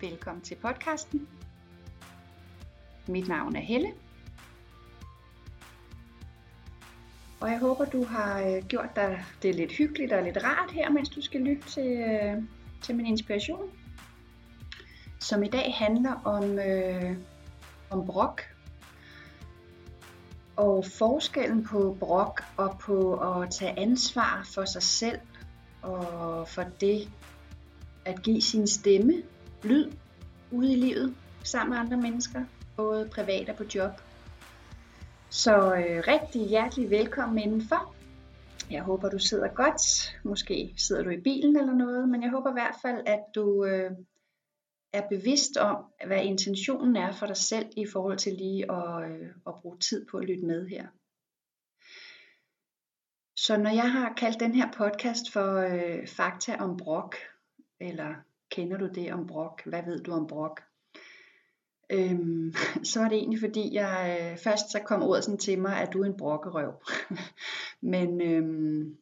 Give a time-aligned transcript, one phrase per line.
[0.00, 1.28] Velkommen til podcasten.
[3.08, 3.88] Mit navn er Helle.
[7.40, 10.90] Og jeg håber, du har øh, gjort dig det lidt hyggeligt og lidt rart her,
[10.90, 12.42] mens du skal lytte til, øh,
[12.82, 13.70] til min inspiration.
[15.18, 17.16] Som i dag handler om, øh,
[17.90, 18.42] om brok.
[20.56, 25.20] Og forskellen på brok og på at tage ansvar for sig selv
[25.82, 27.08] og for det
[28.04, 29.22] at give sin stemme
[29.64, 29.92] lyd
[30.50, 32.44] ude i livet sammen med andre mennesker,
[32.76, 33.90] både privat og på job.
[35.30, 37.94] Så øh, rigtig hjertelig velkommen indenfor.
[38.70, 39.82] Jeg håber, du sidder godt.
[40.24, 43.64] Måske sidder du i bilen eller noget, men jeg håber i hvert fald, at du
[43.64, 43.90] øh,
[44.92, 49.28] er bevidst om, hvad intentionen er for dig selv i forhold til lige at, øh,
[49.46, 50.86] at bruge tid på at lytte med her.
[53.36, 57.16] Så når jeg har kaldt den her podcast for øh, Fakta om brok,
[57.80, 58.14] eller
[58.50, 59.62] kender du det om brok?
[59.66, 60.60] Hvad ved du om brok?
[61.92, 65.80] Øhm, så er det egentlig fordi, jeg øh, først så kom ordet sådan til mig,
[65.80, 66.72] at du er en brokkerøv.
[67.94, 68.96] Men øhm,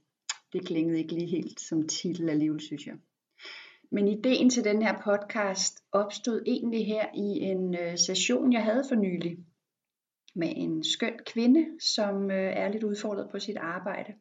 [0.53, 2.95] det klingede ikke lige helt som titel alligevel, synes jeg.
[3.91, 8.85] Men ideen til den her podcast opstod egentlig her i en øh, session, jeg havde
[8.89, 9.39] for nylig
[10.35, 14.15] med en skøn kvinde, som øh, er lidt udfordret på sit arbejde.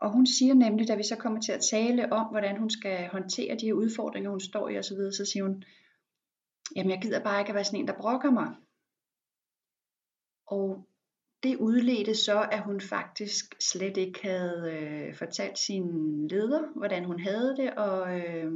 [0.00, 3.08] Og hun siger nemlig, da vi så kommer til at tale om, hvordan hun skal
[3.08, 5.64] håndtere de her udfordringer, hun står i osv., så siger hun,
[6.76, 8.54] jamen jeg gider bare ikke at være sådan en, der brokker mig.
[10.46, 10.86] Og
[11.42, 17.20] det udledte så, at hun faktisk slet ikke havde øh, fortalt sin leder, hvordan hun
[17.20, 18.52] havde det, og øh,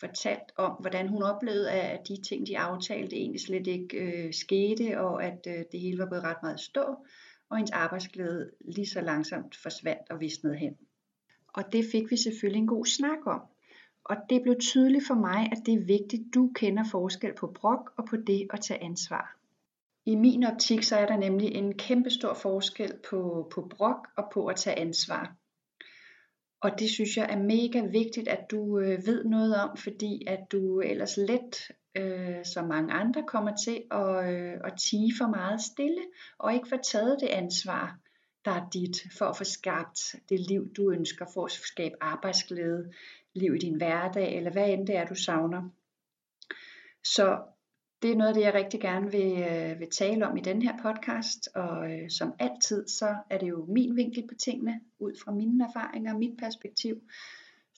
[0.00, 5.00] fortalt om, hvordan hun oplevede, at de ting, de aftalte, egentlig slet ikke øh, skete,
[5.00, 6.96] og at øh, det hele var gået ret meget stå
[7.50, 10.76] og hendes arbejdsglæde lige så langsomt forsvandt og visnede hen.
[11.48, 13.40] Og det fik vi selvfølgelig en god snak om.
[14.04, 17.46] Og det blev tydeligt for mig, at det er vigtigt, at du kender forskel på
[17.46, 19.36] brok og på det at tage ansvar.
[20.06, 24.30] I min optik så er der nemlig en kæmpe stor forskel på, på brok og
[24.32, 25.36] på at tage ansvar.
[26.60, 30.52] Og det synes jeg er mega vigtigt, at du øh, ved noget om, fordi at
[30.52, 35.60] du ellers let øh, som mange andre, kommer til at, øh, at tige for meget
[35.60, 36.02] stille,
[36.38, 37.98] og ikke få taget det ansvar,
[38.44, 42.92] der er dit, for at få skabt det liv, du ønsker, for at skabe arbejdsglæde,
[43.34, 45.70] liv i din hverdag, eller hvad end det er, du savner.
[47.04, 47.38] Så
[48.02, 50.62] det er noget af det, jeg rigtig gerne vil, øh, vil tale om i den
[50.62, 55.12] her podcast, og øh, som altid, så er det jo min vinkel på tingene, ud
[55.24, 57.00] fra mine erfaringer og mit perspektiv.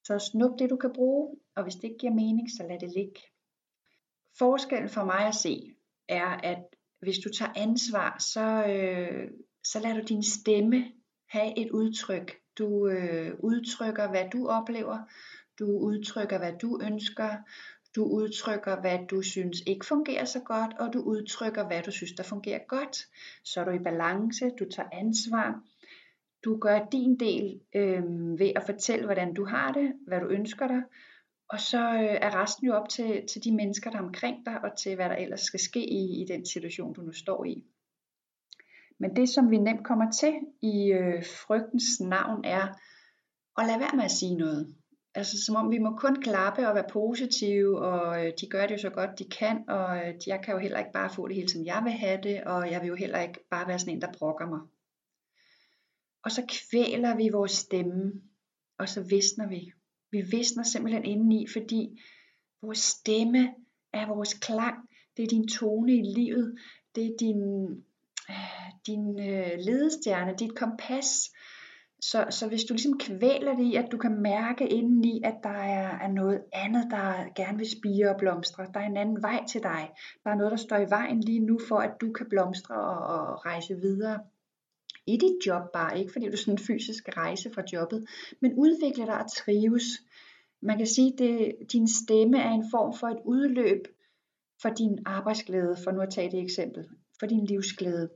[0.04, 2.92] Så snup det, du kan bruge, og hvis det ikke giver mening, så lad det
[2.96, 3.20] ligge.
[4.38, 5.74] Forskellen for mig at se
[6.08, 6.58] er, at
[7.00, 9.30] hvis du tager ansvar, så, øh,
[9.64, 10.84] så lader du din stemme
[11.28, 12.36] have et udtryk.
[12.58, 14.98] Du øh, udtrykker, hvad du oplever.
[15.58, 17.36] Du udtrykker, hvad du ønsker.
[17.96, 22.12] Du udtrykker, hvad du synes ikke fungerer så godt, og du udtrykker, hvad du synes,
[22.12, 22.96] der fungerer godt.
[23.44, 25.62] Så er du i balance, du tager ansvar.
[26.44, 28.02] Du gør din del øh,
[28.38, 30.82] ved at fortælle, hvordan du har det, hvad du ønsker dig,
[31.52, 34.64] og så øh, er resten jo op til, til de mennesker, der er omkring dig,
[34.64, 37.64] og til hvad der ellers skal ske i, i den situation, du nu står i.
[38.98, 42.66] Men det, som vi nemt kommer til i øh, frygtens navn, er
[43.58, 44.74] at lade være med at sige noget.
[45.14, 48.74] Altså som om vi må kun klappe og være positive, og øh, de gør det
[48.74, 51.36] jo så godt de kan, og øh, jeg kan jo heller ikke bare få det
[51.36, 53.94] hele, som jeg vil have det, og jeg vil jo heller ikke bare være sådan
[53.94, 54.60] en, der brokker mig.
[56.24, 58.12] Og så kvæler vi vores stemme,
[58.78, 59.72] og så visner vi.
[60.12, 62.00] Vi visner simpelthen indeni, fordi
[62.62, 63.54] vores stemme
[63.92, 64.76] er vores klang.
[65.16, 66.58] Det er din tone i livet.
[66.94, 67.42] Det er din,
[68.30, 71.30] øh, din øh, ledestjerne, dit kompas.
[72.02, 75.58] Så, så hvis du ligesom kvæler det i, at du kan mærke indeni, at der
[75.76, 78.66] er, er noget andet, der gerne vil spire og blomstre.
[78.74, 79.90] Der er en anden vej til dig.
[80.24, 82.98] Der er noget, der står i vejen lige nu for, at du kan blomstre og,
[83.16, 84.18] og rejse videre
[85.06, 88.06] i dit job bare, ikke fordi du sådan fysisk rejse fra jobbet,
[88.40, 89.84] men udvikle dig og trives.
[90.62, 93.86] Man kan sige, at din stemme er en form for et udløb
[94.62, 96.88] for din arbejdsglæde, for nu at tage det eksempel,
[97.20, 98.10] for din livsglæde.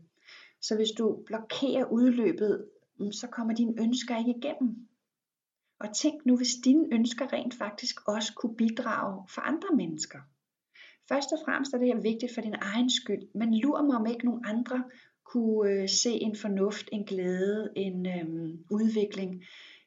[0.60, 2.68] Så hvis du blokerer udløbet,
[3.00, 4.88] mm, så kommer dine ønsker ikke igennem.
[5.80, 10.18] Og tænk nu, hvis dine ønsker rent faktisk også kunne bidrage for andre mennesker.
[11.08, 14.06] Først og fremmest er det her vigtigt for din egen skyld, men lur mig om
[14.06, 14.84] ikke nogen andre
[15.34, 19.44] kunne øh, se en fornuft, en glæde, en øh, udvikling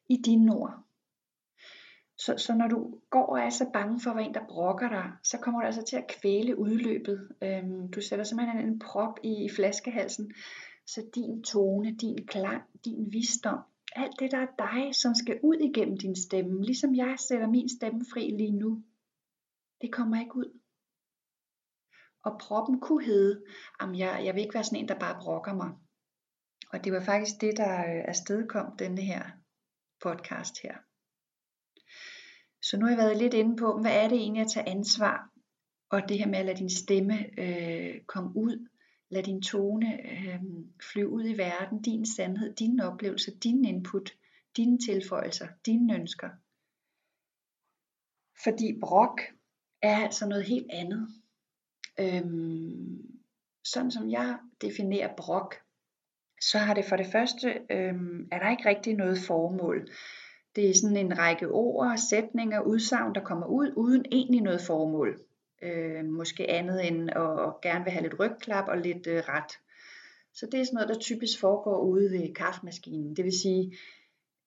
[0.10, 0.74] i dine ord.
[2.18, 5.12] Så, så når du går og er så bange for, hvad en der brokker dig,
[5.24, 7.30] så kommer du altså til at kvæle udløbet.
[7.44, 10.34] Øhm, du sætter simpelthen en prop i, i flaskehalsen,
[10.86, 13.60] så din tone, din klang, din visdom,
[13.96, 17.70] alt det der er dig, som skal ud igennem din stemme, ligesom jeg sætter min
[17.70, 18.84] stemme fri lige nu.
[19.82, 20.60] Det kommer ikke ud.
[22.28, 23.44] Og proppen kunne hedde,
[23.80, 25.72] at jeg, jeg vil ikke være sådan en, der bare brokker mig.
[26.72, 29.24] Og det var faktisk det, der øh, afstedkom denne her
[30.04, 30.76] podcast her.
[32.62, 35.30] Så nu har jeg været lidt inde på, hvad er det egentlig at tage ansvar,
[35.90, 38.68] og det her med at lade din stemme øh, komme ud,
[39.10, 40.42] lad din tone øh,
[40.92, 44.12] flyve ud i verden, din sandhed, dine oplevelser, din input,
[44.58, 46.30] dine tilføjelser, dine ønsker.
[48.44, 49.22] Fordi brok
[49.82, 51.08] er altså noget helt andet.
[52.00, 52.98] Øhm,
[53.64, 55.56] sådan som jeg definerer brok,
[56.42, 59.88] så har det for det første, øhm, er der ikke rigtig noget formål.
[60.56, 65.20] Det er sådan en række ord, sætninger, udsagn, der kommer ud, uden egentlig noget formål.
[65.62, 69.52] Øh, måske andet end at, at gerne vil have lidt rygklap og lidt øh, ret.
[70.34, 73.16] Så det er sådan noget, der typisk foregår ude ved kaffemaskinen.
[73.16, 73.78] Det vil sige,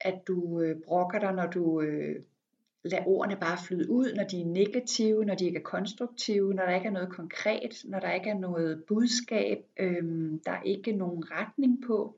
[0.00, 2.16] at du øh, brokker dig, når du øh,
[2.84, 6.64] lad ordene bare flyde ud, når de er negative, når de ikke er konstruktive, når
[6.64, 10.92] der ikke er noget konkret, når der ikke er noget budskab, øhm, der er ikke
[10.92, 12.16] nogen retning på.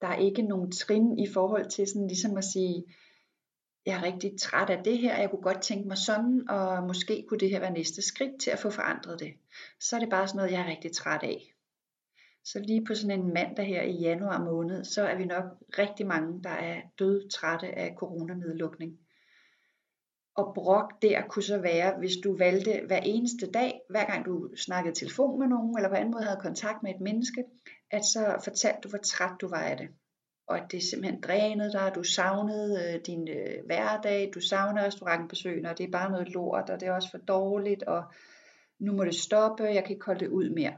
[0.00, 2.84] Der er ikke nogen trin i forhold til sådan ligesom at sige,
[3.86, 7.24] jeg er rigtig træt af det her, jeg kunne godt tænke mig sådan, og måske
[7.28, 9.32] kunne det her være næste skridt til at få forandret det.
[9.80, 11.54] Så er det bare sådan noget, jeg er rigtig træt af.
[12.44, 15.44] Så lige på sådan en mandag her i januar måned, så er vi nok
[15.78, 18.98] rigtig mange, der er død trætte af coronamedlukning.
[20.36, 24.56] Og brok der kunne så være, hvis du valgte hver eneste dag, hver gang du
[24.56, 27.44] snakkede telefon med nogen, eller på anden måde havde kontakt med et menneske,
[27.90, 29.88] at så fortalte du, hvor træt du var af det.
[30.46, 35.70] Og at det simpelthen drænede dig, du savnede øh, din øh, hverdag, du savner restaurantbesøgene,
[35.70, 38.04] og det er bare noget lort, og det er også for dårligt, og
[38.78, 40.74] nu må det stoppe, jeg kan ikke holde det ud mere.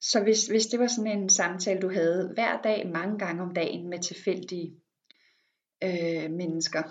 [0.00, 3.54] Så hvis, hvis det var sådan en samtale, du havde hver dag, mange gange om
[3.54, 4.74] dagen med tilfældige
[5.84, 6.82] øh, mennesker,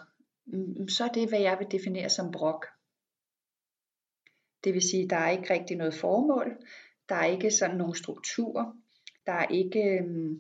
[0.54, 2.66] Mm, så er det, hvad jeg vil definere som brok.
[4.63, 6.57] Det vil sige, der er ikke rigtig noget formål,
[7.10, 8.74] der er ikke sådan nogle strukturer,
[9.25, 10.38] der er ikke øh,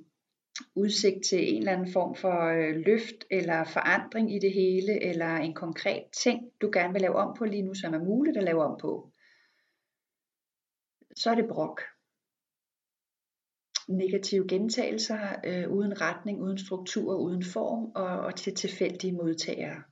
[0.75, 5.35] udsigt til en eller anden form for øh, løft eller forandring i det hele, eller
[5.35, 8.43] en konkret ting, du gerne vil lave om på lige nu, som er muligt at
[8.43, 9.11] lave om på.
[11.15, 11.81] Så er det brok
[13.89, 19.83] negative gentagelser øh, uden retning, uden struktur, uden form og, og til tilfældige modtagere.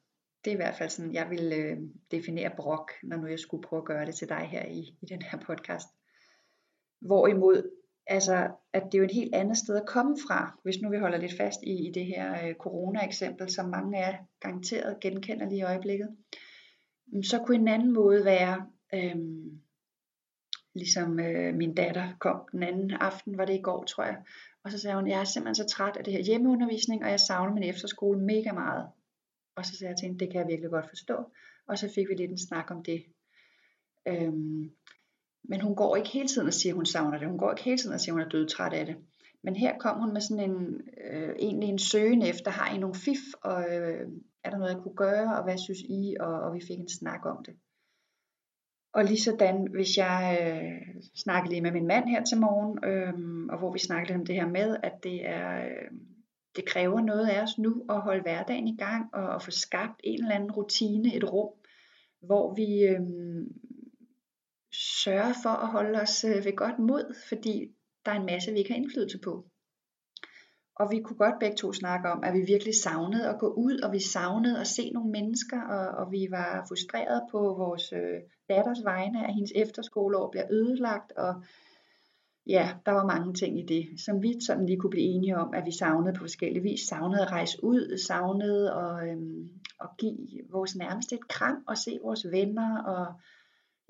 [0.48, 1.78] Det er i hvert fald sådan, jeg vil øh,
[2.12, 5.06] definere brok, når nu jeg skulle prøve at gøre det til dig her i, i
[5.10, 5.88] den her podcast.
[7.02, 7.70] Hvorimod,
[8.08, 10.98] altså, at det er jo et helt andet sted at komme fra, hvis nu vi
[10.98, 15.60] holder lidt fast i, i det her øh, corona-eksempel, som mange af garanteret genkender lige
[15.60, 16.16] i øjeblikket.
[17.08, 19.16] Mm, så kunne en anden måde være, øh,
[20.74, 24.18] Ligesom øh, min datter kom den anden aften, var det i går, tror jeg.
[24.64, 27.20] Og så sagde hun, jeg er simpelthen så træt af det her hjemmeundervisning, og jeg
[27.20, 28.88] savner min efterskole mega meget.
[29.58, 31.32] Og så sagde jeg til hende, det kan jeg virkelig godt forstå.
[31.68, 33.04] Og så fik vi lidt en snak om det.
[34.08, 34.72] Øhm,
[35.44, 37.28] men hun går ikke hele tiden og siger, at hun savner det.
[37.28, 38.96] Hun går ikke hele tiden og siger, at hun er dødtræt af det.
[39.44, 40.82] Men her kom hun med sådan en,
[41.12, 44.08] øh, egentlig en søgen efter, har I nogle fif, og øh,
[44.44, 46.16] er der noget, jeg kunne gøre, og hvad synes I?
[46.20, 47.56] Og, og vi fik en snak om det.
[48.94, 53.14] Og lige sådan, hvis jeg øh, snakkede lige med min mand her til morgen, øh,
[53.54, 55.66] og hvor vi snakkede om det her med, at det er...
[55.66, 55.92] Øh,
[56.58, 60.02] det kræver noget af os nu at holde hverdagen i gang og at få skabt
[60.04, 61.50] en eller anden rutine, et rum,
[62.22, 63.00] hvor vi øh,
[64.74, 67.68] sørger for at holde os øh, ved godt mod, fordi
[68.06, 69.46] der er en masse, vi ikke har indflydelse på.
[70.76, 73.80] Og vi kunne godt begge to snakke om, at vi virkelig savnede at gå ud,
[73.80, 78.20] og vi savnede at se nogle mennesker, og, og vi var frustrerede på vores øh,
[78.50, 81.44] datters vegne, at hendes efterskoleår bliver ødelagt, og
[82.48, 85.54] ja, der var mange ting i det, som vi sådan lige kunne blive enige om,
[85.54, 86.80] at vi savnede på forskellige vis.
[86.80, 89.50] Savnede at rejse ud, savnede at, øhm,
[89.82, 90.18] at give
[90.50, 93.14] vores nærmeste et kram, og se vores venner, og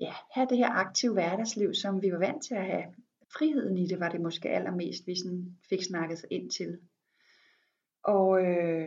[0.00, 2.84] ja, have det her aktive hverdagsliv, som vi var vant til at have.
[3.32, 6.78] Friheden i det var det måske allermest, vi sådan fik snakket ind til.
[8.04, 8.86] Og øh,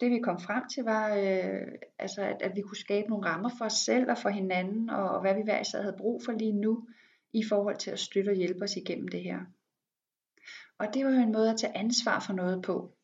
[0.00, 1.68] det vi kom frem til var, øh,
[1.98, 5.10] altså at, at vi kunne skabe nogle rammer for os selv og for hinanden, og,
[5.10, 6.88] og hvad vi hver især havde brug for lige nu,
[7.34, 9.38] i forhold til at støtte og hjælpe os igennem det her.
[10.78, 12.94] Og det var jo en måde at tage ansvar for noget på.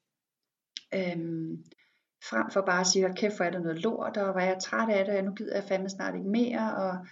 [0.94, 1.64] Øhm,
[2.30, 4.88] frem for bare at sige, kæft hvor er det noget lort, og var jeg træt
[4.90, 7.06] af det, og nu gider jeg fandme snart ikke mere, og,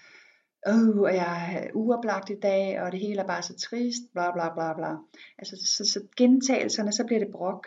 [0.69, 4.33] øh, og jeg er uoplagt i dag, og det hele er bare så trist, bla
[4.33, 4.97] bla bla bla.
[5.39, 7.67] Altså så, så gentagelserne, så bliver det brok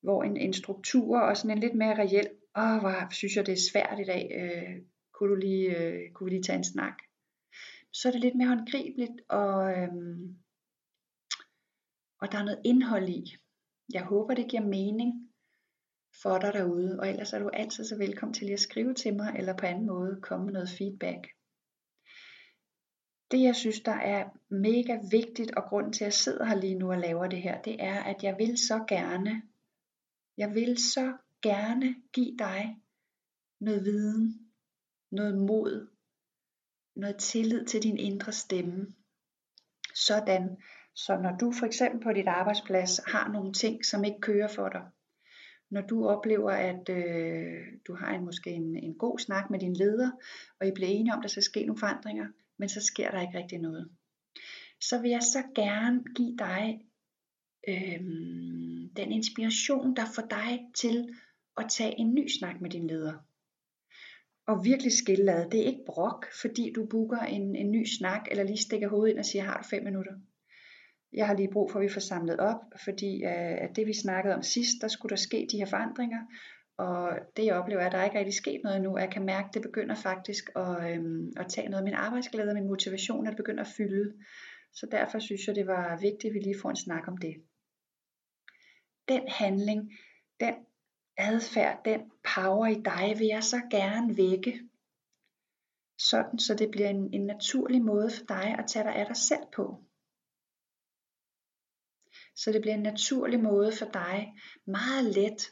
[0.00, 3.52] hvor en, en struktur og sådan en lidt mere reel, åh, hvor synes jeg det
[3.52, 6.94] er svært i dag, øh, kunne, du lige, øh, kunne vi lige tage en snak?
[7.92, 10.38] Så er det lidt mere håndgribeligt, og, øhm,
[12.20, 13.36] og der er noget indhold i.
[13.92, 15.28] Jeg håber, det giver mening.
[16.22, 19.16] for dig derude, og ellers er du altid så velkommen til lige at skrive til
[19.16, 21.28] mig, eller på anden måde komme med noget feedback.
[23.30, 26.78] Det jeg synes der er mega vigtigt, og grunden til at jeg sidder her lige
[26.78, 29.42] nu og laver det her, det er at jeg vil så gerne,
[30.36, 32.76] jeg vil så gerne give dig
[33.60, 34.52] noget viden,
[35.10, 35.88] noget mod,
[36.98, 38.86] noget tillid til din indre stemme.
[39.94, 40.56] Sådan,
[40.94, 44.68] så når du for eksempel på dit arbejdsplads har nogle ting, som ikke kører for
[44.68, 44.82] dig,
[45.70, 49.74] når du oplever, at øh, du har en, måske en, en god snak med din
[49.74, 50.10] leder,
[50.60, 52.26] og I bliver enige om, at der skal ske nogle forandringer,
[52.58, 53.90] men så sker der ikke rigtig noget,
[54.80, 56.80] så vil jeg så gerne give dig
[57.68, 58.00] øh,
[58.96, 61.14] den inspiration, der får dig til
[61.56, 63.27] at tage en ny snak med din leder.
[64.48, 65.48] Og virkelig skillade.
[65.50, 69.10] Det er ikke brok, fordi du booker en, en ny snak, eller lige stikker hovedet
[69.10, 70.12] ind og siger, har du fem minutter?
[71.12, 73.92] Jeg har lige brug for, at vi får samlet op, fordi øh, at det vi
[73.92, 76.20] snakkede om sidst, der skulle der ske de her forandringer,
[76.78, 79.48] og det jeg oplever er, at der ikke rigtig sket noget endnu, jeg kan mærke,
[79.48, 83.26] at det begynder faktisk at, øhm, at tage noget af min arbejdsglæde og min motivation,
[83.26, 84.12] at det begynder at fylde.
[84.72, 87.34] Så derfor synes jeg, det var vigtigt, at vi lige får en snak om det.
[89.08, 89.92] Den handling,
[90.40, 90.54] den
[91.18, 92.00] adfærd, den
[92.34, 94.60] power i dig, vil jeg så gerne vække.
[95.98, 99.16] Sådan, så det bliver en, en naturlig måde for dig at tage dig af dig
[99.16, 99.84] selv på.
[102.36, 104.34] Så det bliver en naturlig måde for dig,
[104.66, 105.50] meget let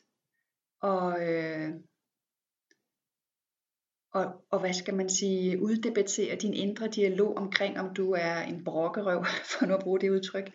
[0.81, 1.71] og, øh,
[4.13, 8.65] og, og hvad skal man sige, uddebattere din indre dialog omkring, om du er en
[8.65, 10.51] brokkerøv, for nu at bruge det udtryk,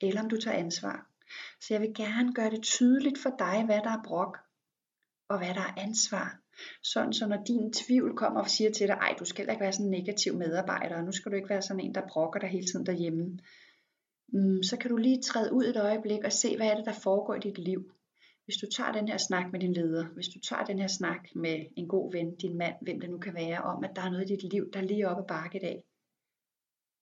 [0.00, 1.10] eller om du tager ansvar.
[1.60, 4.38] Så jeg vil gerne gøre det tydeligt for dig, hvad der er brok,
[5.28, 6.40] og hvad der er ansvar.
[6.82, 9.72] Sådan så når din tvivl kommer og siger til dig, ej du skal ikke være
[9.72, 12.48] sådan en negativ medarbejder, og nu skal du ikke være sådan en, der brokker dig
[12.48, 13.38] hele tiden derhjemme.
[14.28, 16.92] Mm, så kan du lige træde ud et øjeblik og se, hvad er det, der
[16.92, 17.92] foregår i dit liv.
[18.44, 21.34] Hvis du tager den her snak med din leder, hvis du tager den her snak
[21.34, 24.10] med en god ven, din mand, hvem det nu kan være, om at der er
[24.10, 25.84] noget i dit liv, der er lige oppe bakke i dag.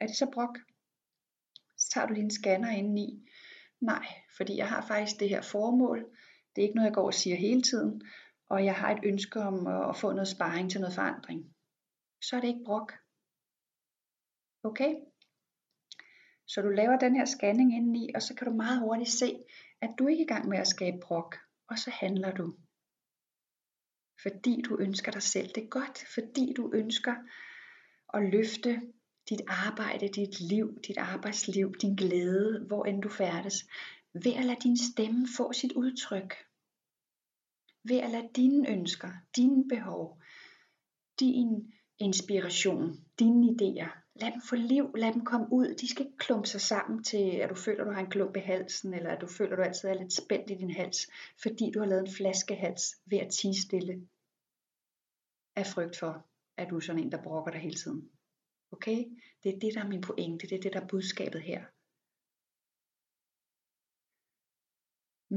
[0.01, 0.59] Er det så brok?
[1.79, 3.29] Så tager du din scanner indeni.
[3.81, 6.17] Nej, fordi jeg har faktisk det her formål.
[6.57, 8.03] Det er ikke noget, jeg går og siger hele tiden.
[8.49, 11.55] Og jeg har et ønske om at få noget sparring til noget forandring.
[12.23, 12.93] Så er det ikke brok.
[14.65, 14.95] Okay?
[16.47, 19.45] Så du laver den her scanning indeni, og så kan du meget hurtigt se,
[19.81, 21.37] at du ikke er i gang med at skabe brok,
[21.69, 22.55] og så handler du.
[24.23, 27.15] Fordi du ønsker dig selv det godt, fordi du ønsker
[28.15, 28.81] at løfte
[29.29, 33.55] dit arbejde, dit liv, dit arbejdsliv, din glæde, hvor end du færdes,
[34.15, 36.35] ved at lade din stemme få sit udtryk.
[37.85, 40.21] Ved at lade dine ønsker, dine behov,
[41.21, 45.75] din inspiration, dine idéer Lad dem få liv, lad dem komme ud.
[45.75, 48.37] De skal ikke klumpe sig sammen til, at du føler, at du har en klump
[48.37, 51.11] i halsen, eller at du føler, at du altid er lidt spændt i din hals,
[51.43, 54.09] fordi du har lavet en flaskehals ved at tige stille
[55.57, 56.27] af frygt for,
[56.57, 58.11] at du er sådan en, der brokker dig hele tiden.
[58.73, 59.05] Okay?
[59.43, 60.47] Det er det, der er min pointe.
[60.49, 61.65] Det er det, der er budskabet her.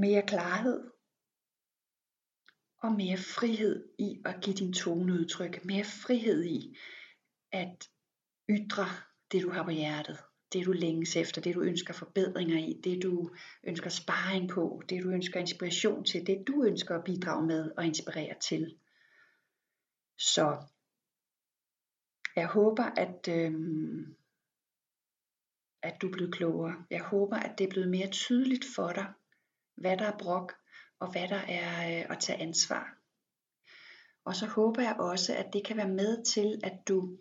[0.04, 0.92] Mere klarhed
[2.78, 5.66] og mere frihed i at give din tone udtryk.
[5.66, 6.78] Mere frihed i
[7.52, 7.90] at
[8.50, 8.86] ytre
[9.32, 10.18] det du har på hjertet,
[10.54, 13.30] det du længes efter, det du ønsker forbedringer i, det du
[13.64, 17.86] ønsker sparring på, det du ønsker inspiration til, det du ønsker at bidrage med og
[17.86, 18.78] inspirere til.
[20.18, 20.64] Så
[22.36, 24.16] jeg håber, at, øhm,
[25.82, 26.86] at du er blevet klogere.
[26.90, 29.14] Jeg håber, at det er blevet mere tydeligt for dig,
[29.78, 30.54] hvad der er brok,
[31.00, 32.98] og hvad der er øh, at tage ansvar.
[34.26, 37.18] Og så håber jeg også, at det kan være med til, at du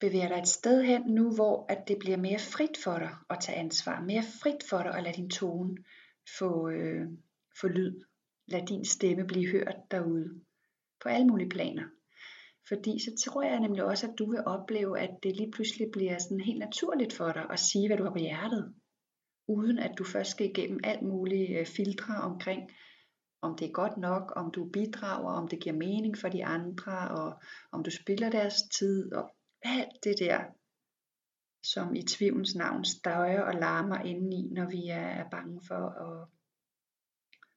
[0.00, 3.38] bevæger dig et sted hen nu, hvor at det bliver mere frit for dig at
[3.40, 5.76] tage ansvar, mere frit for dig at lade din tone
[6.38, 7.06] få, øh,
[7.60, 8.04] få lyd,
[8.46, 10.40] lad din stemme blive hørt derude,
[11.02, 11.84] på alle mulige planer.
[12.68, 16.18] Fordi så tror jeg nemlig også, at du vil opleve, at det lige pludselig bliver
[16.18, 18.74] sådan helt naturligt for dig at sige, hvad du har på hjertet.
[19.48, 22.70] Uden at du først skal igennem alt mulige øh, filtre omkring,
[23.42, 27.10] om det er godt nok, om du bidrager, om det giver mening for de andre,
[27.10, 27.40] og
[27.72, 30.40] om du spiller deres tid, og alt det der,
[31.62, 36.28] som i tvivlens navn støjer og larmer indeni, når vi er bange for at,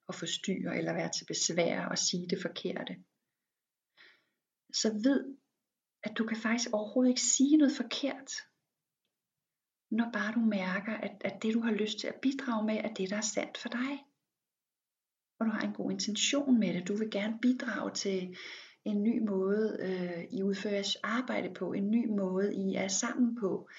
[0.10, 2.96] at forstyrre eller være til besvær og sige det forkerte.
[4.74, 5.38] Så ved,
[6.04, 8.32] at du kan faktisk overhovedet ikke sige noget forkert,
[9.92, 12.94] når bare du mærker, at, at det du har lyst til at bidrage med, er
[12.94, 14.06] det der er sandt for dig.
[15.40, 16.88] Og du har en god intention med det.
[16.88, 18.38] Du vil gerne bidrage til,
[18.88, 23.36] en ny måde, øh, I udfører jeres arbejde på, en ny måde, I er sammen
[23.36, 23.70] på,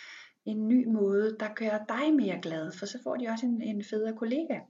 [0.44, 3.84] en ny måde, der gør dig mere glad, for så får de også en, en
[3.84, 4.60] federe kollega.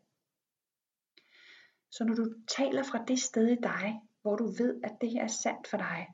[1.90, 5.23] Så når du taler fra det sted i dig, hvor du ved, at det her
[5.23, 6.07] er sandt for dig,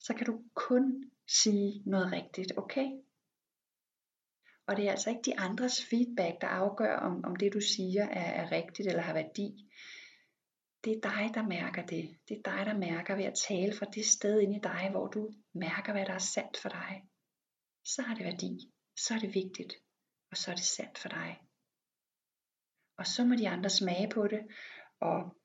[0.00, 2.86] så kan du kun sige noget rigtigt, okay?
[4.70, 8.04] Og det er altså ikke de andres feedback, der afgør, om, om det du siger
[8.04, 9.70] er, er rigtigt eller har værdi.
[10.84, 12.18] Det er dig, der mærker det.
[12.28, 15.06] Det er dig, der mærker ved at tale fra det sted inde i dig, hvor
[15.06, 17.02] du mærker, hvad der er sandt for dig.
[17.84, 18.72] Så har det værdi.
[18.96, 19.74] Så er det vigtigt.
[20.30, 21.40] Og så er det sandt for dig.
[22.98, 24.40] Og så må de andre smage på det
[25.00, 25.36] og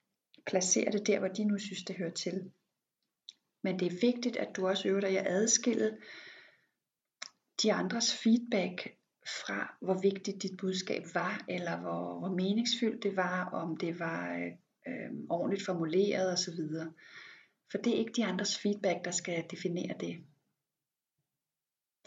[0.48, 2.52] placere det der, hvor de nu synes, det hører til.
[3.64, 5.98] Men det er vigtigt, at du også øver dig at adskille
[7.64, 8.96] de andres feedback
[9.28, 14.52] fra, hvor vigtigt dit budskab var, eller hvor, hvor meningsfyldt det var, om det var
[14.88, 16.60] øh, ordentligt formuleret osv.
[17.72, 20.24] For det er ikke de andres feedback, der skal definere det.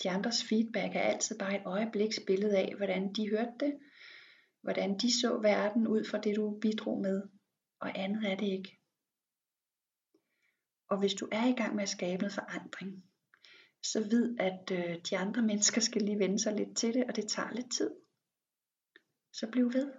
[0.02, 3.78] De andres feedback er altid bare et øjebliksbillede af, hvordan de hørte det,
[4.60, 7.22] hvordan de så verden ud fra det, du bidrog med,
[7.80, 8.78] og andet er det ikke.
[10.90, 13.04] Og hvis du er i gang med at skabe noget forandring,
[13.92, 17.16] så vid, at øh, de andre mennesker skal lige vende sig lidt til det, og
[17.16, 17.90] det tager lidt tid.
[19.32, 19.92] Så bliv ved,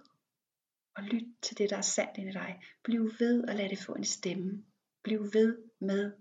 [0.96, 2.60] og lyt til det, der er sandt inde i dig.
[2.84, 4.64] Bliv ved og lad det få en stemme.
[5.02, 6.12] Bliv ved med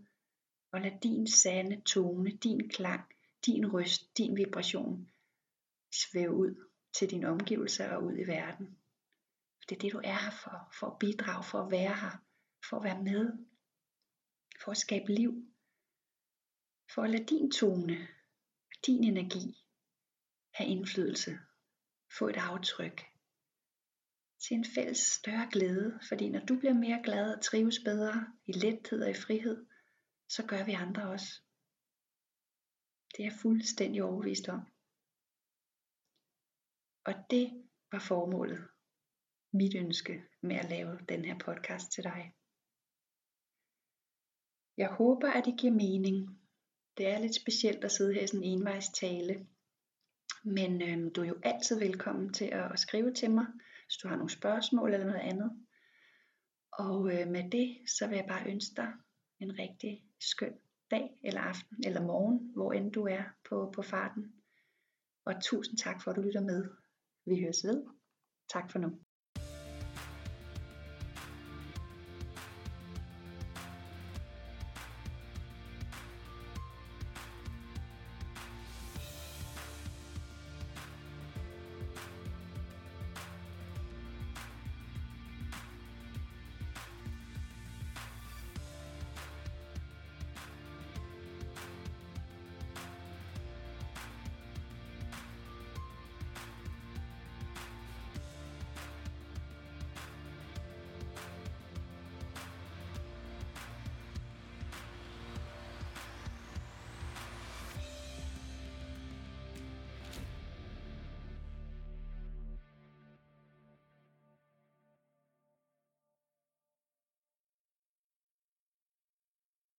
[0.71, 3.03] og lad din sande tone, din klang,
[3.45, 5.09] din røst, din vibration
[5.93, 6.55] svæve ud
[6.93, 8.67] til dine omgivelser og ud i verden.
[9.57, 10.73] For det er det, du er her for.
[10.79, 12.23] For at bidrage, for at være her.
[12.69, 13.33] For at være med.
[14.63, 15.31] For at skabe liv.
[16.93, 18.07] For at lade din tone,
[18.85, 19.65] din energi
[20.53, 21.39] have indflydelse.
[22.17, 23.01] Få et aftryk.
[24.39, 25.99] Til en fælles større glæde.
[26.07, 29.65] Fordi når du bliver mere glad og trives bedre i lethed og i frihed,
[30.29, 31.41] så gør vi andre også.
[33.11, 34.61] Det er jeg fuldstændig overbevist om.
[37.03, 38.67] Og det var formålet,
[39.53, 42.33] mit ønske med at lave den her podcast til dig.
[44.77, 46.38] Jeg håber, at det giver mening.
[46.99, 49.47] Det er lidt specielt at sidde her i sådan en envejs tale.
[50.43, 53.45] Men øhm, du er jo altid velkommen til at, at skrive til mig,
[53.85, 55.51] hvis du har nogle spørgsmål eller noget andet.
[56.71, 58.93] Og øh, med det, så vil jeg bare ønske dig
[59.39, 60.53] en rigtig skøn
[60.91, 64.33] dag eller aften eller morgen, hvor end du er på, på farten.
[65.25, 66.69] Og tusind tak for, at du lytter med.
[67.25, 67.83] Vi høres ved.
[68.49, 68.99] Tak for nu.